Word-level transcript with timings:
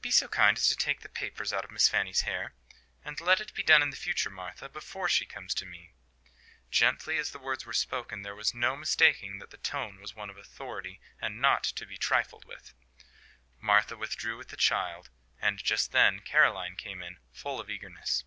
"Be 0.00 0.10
so 0.10 0.28
kind 0.28 0.56
as 0.56 0.66
to 0.70 0.74
take 0.74 1.00
the 1.02 1.10
papers 1.10 1.52
out 1.52 1.62
of 1.62 1.70
Miss 1.70 1.90
Fanny's 1.90 2.22
hair. 2.22 2.54
And 3.04 3.20
let 3.20 3.38
it 3.38 3.52
be 3.52 3.62
done 3.62 3.82
in 3.82 3.92
future, 3.92 4.30
Martha, 4.30 4.66
before 4.66 5.10
she 5.10 5.26
comes 5.26 5.52
to 5.56 5.66
me." 5.66 5.92
Gently 6.70 7.18
as 7.18 7.32
the 7.32 7.38
words 7.38 7.66
were 7.66 7.74
spoken, 7.74 8.22
there 8.22 8.34
was 8.34 8.54
no 8.54 8.78
mistaking 8.78 9.40
that 9.40 9.50
the 9.50 9.58
tone 9.58 10.00
was 10.00 10.14
one 10.14 10.30
of 10.30 10.38
authority, 10.38 11.02
and 11.20 11.38
not 11.38 11.64
to 11.64 11.84
be 11.84 11.98
trifled 11.98 12.46
with. 12.46 12.72
Martha 13.60 13.94
withdrew 13.94 14.38
with 14.38 14.48
the 14.48 14.56
child. 14.56 15.10
And, 15.38 15.62
just 15.62 15.92
then, 15.92 16.20
Caroline 16.20 16.74
came 16.74 17.02
in, 17.02 17.18
full 17.30 17.60
of 17.60 17.68
eagerness. 17.68 18.24